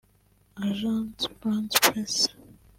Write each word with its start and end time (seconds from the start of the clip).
Agence 0.57 1.27
France 1.39 1.75
Presse 1.79 2.27